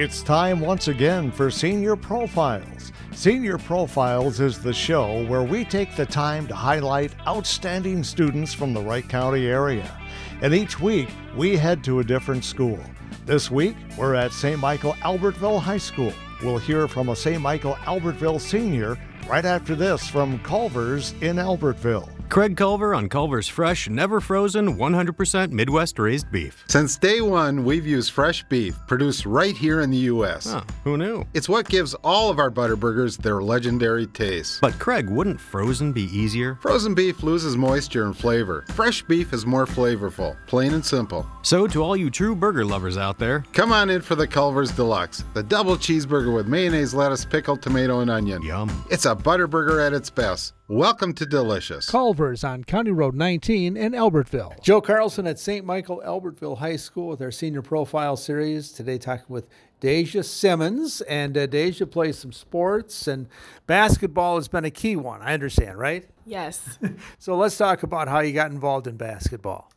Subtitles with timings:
[0.00, 2.92] It's time once again for Senior Profiles.
[3.10, 8.72] Senior Profiles is the show where we take the time to highlight outstanding students from
[8.72, 9.92] the Wright County area.
[10.40, 12.78] And each week, we head to a different school.
[13.26, 14.60] This week, we're at St.
[14.60, 16.12] Michael Albertville High School.
[16.44, 17.42] We'll hear from a St.
[17.42, 18.96] Michael Albertville senior
[19.28, 22.08] right after this from Culver's in Albertville.
[22.28, 26.62] Craig Culver on Culver's fresh, never frozen, 100% Midwest raised beef.
[26.68, 30.52] Since day one, we've used fresh beef produced right here in the U.S.
[30.52, 31.24] Huh, who knew?
[31.32, 34.60] It's what gives all of our Butterburgers their legendary taste.
[34.60, 36.58] But Craig, wouldn't frozen be easier?
[36.60, 38.66] Frozen beef loses moisture and flavor.
[38.74, 41.26] Fresh beef is more flavorful, plain and simple.
[41.42, 44.70] So, to all you true burger lovers out there, come on in for the Culver's
[44.70, 48.42] Deluxe, the double cheeseburger with mayonnaise, lettuce, pickle, tomato, and onion.
[48.42, 48.70] Yum.
[48.90, 50.52] It's a Butterburger at its best.
[50.70, 51.88] Welcome to Delicious.
[51.88, 54.60] Culver's on County Road 19 in Albertville.
[54.60, 55.64] Joe Carlson at St.
[55.64, 58.72] Michael Albertville High School with our senior profile series.
[58.72, 59.46] Today, talking with
[59.80, 61.00] Daysia Simmons.
[61.02, 63.28] And uh, Daysia plays some sports, and
[63.68, 65.22] basketball has been a key one.
[65.22, 66.08] I understand, right?
[66.26, 66.80] Yes.
[67.20, 69.70] so let's talk about how you got involved in basketball.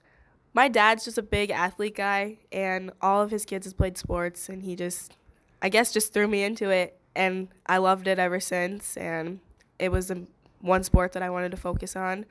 [0.55, 4.49] My dad's just a big athlete guy, and all of his kids has played sports,
[4.49, 5.15] and he just,
[5.61, 8.97] I guess, just threw me into it, and I loved it ever since.
[8.97, 9.41] And
[9.77, 10.23] it was a
[10.61, 12.25] one sport that I wanted to focus on.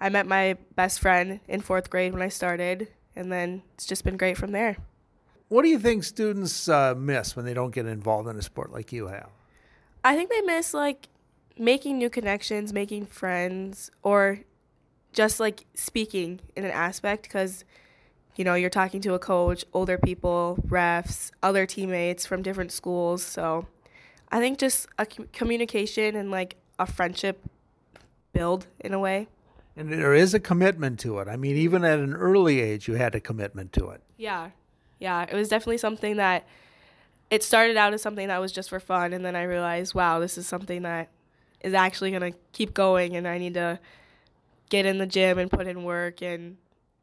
[0.00, 4.04] I met my best friend in fourth grade when I started, and then it's just
[4.04, 4.76] been great from there.
[5.48, 8.72] What do you think students uh, miss when they don't get involved in a sport
[8.72, 9.28] like you have?
[10.02, 11.08] I think they miss like
[11.58, 14.40] making new connections, making friends, or
[15.12, 17.64] just like speaking in an aspect because
[18.36, 23.22] you know you're talking to a coach, older people, refs, other teammates from different schools.
[23.22, 23.66] So
[24.32, 27.38] I think just a communication and like a friendship
[28.34, 29.28] build in a way.
[29.76, 31.28] And there is a commitment to it.
[31.28, 34.02] I mean, even at an early age, you had a commitment to it.
[34.16, 34.50] Yeah.
[34.98, 35.22] Yeah.
[35.22, 36.46] It was definitely something that
[37.30, 39.12] it started out as something that was just for fun.
[39.12, 41.08] And then I realized, wow, this is something that
[41.60, 43.16] is actually going to keep going.
[43.16, 43.80] And I need to
[44.68, 46.56] get in the gym and put in work and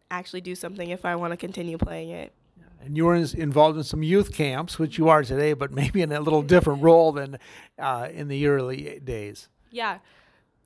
[0.09, 2.31] actually do something if I want to continue playing it.
[2.83, 6.13] And you were involved in some youth camps, which you are today, but maybe in
[6.13, 7.37] a little different role than
[7.77, 9.49] uh, in the early days.
[9.71, 9.97] Yeah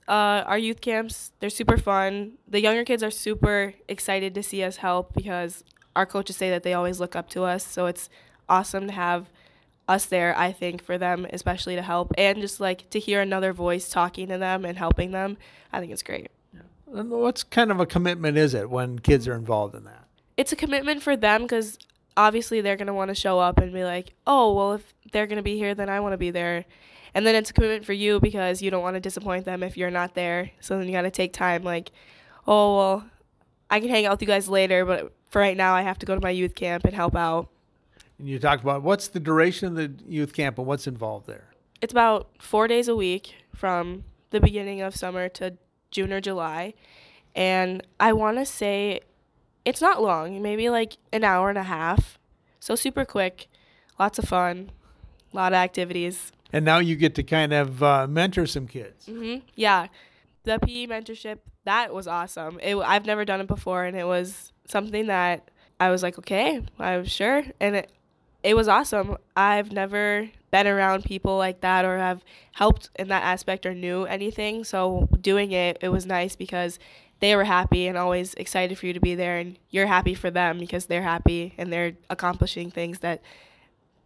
[0.08, 2.32] uh, our youth camps they're super fun.
[2.48, 6.62] The younger kids are super excited to see us help because our coaches say that
[6.62, 7.66] they always look up to us.
[7.66, 8.08] So it's
[8.48, 9.30] awesome to have
[9.88, 12.12] us there i think for them especially to help.
[12.18, 15.36] And just like to hear another voice talking to them and helping them
[15.72, 16.30] i think it's great.
[16.52, 17.02] Yeah.
[17.02, 20.04] what's kind of a commitment is it when kids are involved in that?
[20.36, 21.78] It's a commitment for them because
[22.16, 25.26] obviously they're going to want to show up and be like oh well if they're
[25.26, 26.64] going to be here then i want to be there
[27.16, 29.78] and then it's a commitment for you because you don't want to disappoint them if
[29.78, 30.50] you're not there.
[30.60, 31.90] So then you got to take time like,
[32.46, 33.06] oh, well,
[33.70, 36.06] I can hang out with you guys later, but for right now I have to
[36.06, 37.48] go to my youth camp and help out.
[38.18, 41.48] And you talked about what's the duration of the youth camp and what's involved there?
[41.80, 45.56] It's about 4 days a week from the beginning of summer to
[45.90, 46.74] June or July.
[47.34, 49.00] And I want to say
[49.64, 52.18] it's not long, maybe like an hour and a half.
[52.60, 53.48] So super quick,
[53.98, 54.70] lots of fun,
[55.32, 59.06] a lot of activities and now you get to kind of uh, mentor some kids.
[59.06, 59.46] Mm-hmm.
[59.54, 59.88] Yeah,
[60.44, 62.58] the PE mentorship that was awesome.
[62.62, 66.62] It, I've never done it before, and it was something that I was like, okay,
[66.78, 67.90] I was sure, and it
[68.42, 69.16] it was awesome.
[69.36, 74.04] I've never been around people like that or have helped in that aspect or knew
[74.04, 74.62] anything.
[74.62, 76.78] So doing it, it was nice because
[77.18, 80.30] they were happy and always excited for you to be there, and you're happy for
[80.30, 83.20] them because they're happy and they're accomplishing things that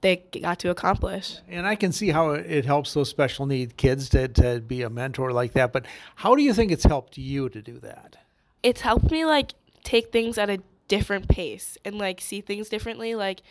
[0.01, 1.39] they got to accomplish.
[1.49, 4.91] And I can see how it helps those special need kids to, to be a
[4.91, 5.73] mentor like that.
[5.73, 8.17] But how do you think it's helped you to do that?
[8.63, 9.53] It's helped me like
[9.85, 13.15] take things at a different pace and like see things differently.
[13.15, 13.43] Like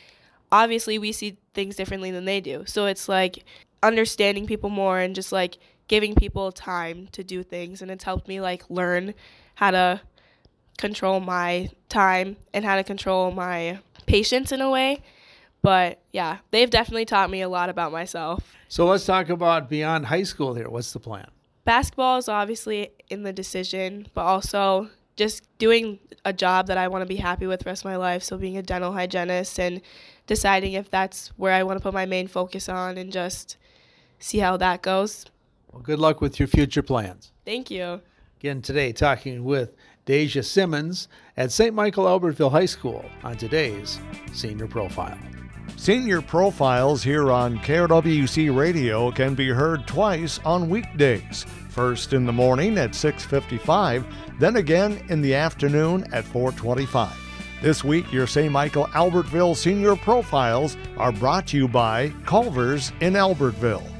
[0.51, 2.63] obviously we see things differently than they do.
[2.65, 3.43] So it's like
[3.83, 5.57] understanding people more and just like
[5.87, 9.13] giving people time to do things and it's helped me like learn
[9.55, 10.01] how to
[10.77, 15.01] control my time and how to control my patience in a way
[15.61, 18.55] but yeah, they've definitely taught me a lot about myself.
[18.67, 20.69] So let's talk about beyond high school here.
[20.69, 21.29] What's the plan?
[21.65, 27.01] Basketball is obviously in the decision, but also just doing a job that I want
[27.01, 28.23] to be happy with the rest of my life.
[28.23, 29.81] So being a dental hygienist and
[30.27, 33.57] deciding if that's where I want to put my main focus on and just
[34.17, 35.25] see how that goes.
[35.71, 37.31] Well, good luck with your future plans.
[37.45, 38.01] Thank you.
[38.39, 41.75] Again, today talking with Daysia Simmons at St.
[41.75, 43.99] Michael Albertville High School on today's
[44.31, 45.19] Senior Profile.
[45.79, 51.45] Senior profiles here on KRWC Radio can be heard twice on weekdays.
[51.69, 54.03] First in the morning at 6:55,
[54.41, 57.15] then again in the afternoon at 4:25.
[57.61, 58.51] This week, your St.
[58.51, 63.98] Michael Albertville Senior Profiles are brought to you by Culver's in Albertville.